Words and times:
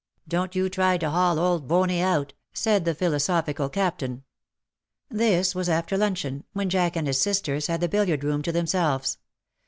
310 0.31 0.31
WE 0.31 0.31
HAVE 0.31 0.31
DONE 0.31 0.43
WITH 0.43 0.51
Don^t 0.51 0.55
you 0.55 0.69
try 0.71 0.97
to 0.97 1.09
haul 1.11 1.37
old 1.39 1.67
Bony 1.67 1.99
out/' 1.99 2.31
said 2.53 2.85
the 2.85 2.95
philosophical 2.95 3.69
Captain. 3.69 4.23
This 5.09 5.53
was 5.53 5.69
after 5.69 5.95
luncheon, 5.95 6.43
when 6.53 6.71
Jack 6.71 6.95
and 6.95 7.05
his 7.05 7.21
sisters 7.21 7.67
had 7.67 7.81
the 7.81 7.87
billiard 7.87 8.23
room 8.23 8.41
to 8.41 8.51
themselves. 8.51 9.19